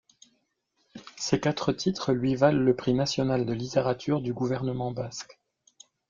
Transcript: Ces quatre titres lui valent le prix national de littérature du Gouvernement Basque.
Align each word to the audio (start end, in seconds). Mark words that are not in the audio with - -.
Ces 1.15 1.39
quatre 1.39 1.71
titres 1.73 2.11
lui 2.11 2.33
valent 2.35 2.63
le 2.65 2.75
prix 2.75 2.95
national 2.95 3.45
de 3.45 3.53
littérature 3.53 4.19
du 4.19 4.33
Gouvernement 4.33 4.89
Basque. 4.89 5.39